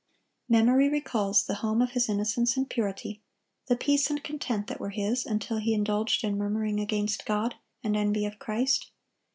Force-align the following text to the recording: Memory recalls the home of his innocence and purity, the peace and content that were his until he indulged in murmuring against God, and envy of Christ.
Memory 0.49 0.89
recalls 0.89 1.45
the 1.45 1.53
home 1.61 1.79
of 1.79 1.91
his 1.91 2.09
innocence 2.09 2.57
and 2.57 2.67
purity, 2.67 3.21
the 3.67 3.75
peace 3.75 4.09
and 4.09 4.23
content 4.23 4.65
that 4.65 4.79
were 4.79 4.89
his 4.89 5.27
until 5.27 5.57
he 5.59 5.75
indulged 5.75 6.23
in 6.23 6.39
murmuring 6.39 6.79
against 6.79 7.23
God, 7.23 7.53
and 7.83 7.95
envy 7.95 8.25
of 8.25 8.39
Christ. 8.39 8.89